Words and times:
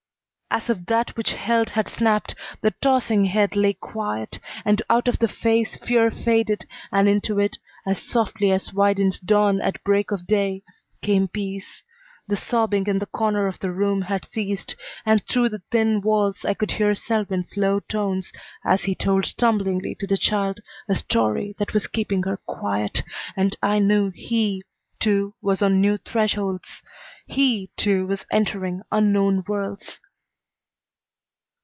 As 0.53 0.69
if 0.69 0.85
that 0.87 1.15
which 1.15 1.31
held 1.31 1.69
had 1.69 1.87
snapped, 1.87 2.35
the 2.59 2.71
tossing 2.81 3.23
head 3.23 3.55
lay 3.55 3.71
quiet, 3.71 4.37
and 4.65 4.81
out 4.89 5.07
of 5.07 5.17
the 5.17 5.29
face 5.29 5.77
fear 5.77 6.11
faded, 6.11 6.65
and 6.91 7.07
into 7.07 7.39
it, 7.39 7.57
as 7.85 8.01
softly 8.01 8.51
as 8.51 8.73
widens 8.73 9.21
dawn 9.21 9.61
at 9.61 9.81
break 9.85 10.11
of 10.11 10.27
day, 10.27 10.61
came 11.01 11.29
peace. 11.29 11.83
The 12.27 12.35
sobbing 12.35 12.87
in 12.87 12.99
the 12.99 13.05
corner 13.05 13.47
of 13.47 13.59
the 13.59 13.71
room 13.71 14.01
had 14.01 14.27
ceased, 14.33 14.75
and 15.05 15.25
through 15.25 15.47
the 15.47 15.63
thin 15.71 16.01
walls 16.01 16.43
I 16.43 16.53
could 16.53 16.71
hear 16.71 16.93
Selwyn's 16.95 17.55
low 17.55 17.79
tones 17.79 18.33
as 18.65 18.83
he 18.83 18.93
told 18.93 19.25
stumblingly 19.27 19.95
to 20.01 20.05
the 20.05 20.17
child 20.17 20.59
a 20.89 20.95
story 20.95 21.55
that 21.59 21.73
was 21.73 21.87
keeping 21.87 22.23
her 22.23 22.35
quiet, 22.45 23.03
and 23.37 23.55
I 23.63 23.79
knew 23.79 24.11
he, 24.13 24.63
too, 24.99 25.33
was 25.41 25.61
on 25.61 25.79
new 25.79 25.95
thresholds; 25.95 26.83
he, 27.25 27.69
too, 27.77 28.05
was 28.07 28.25
entering 28.31 28.81
unknown 28.91 29.45
worlds. 29.47 30.01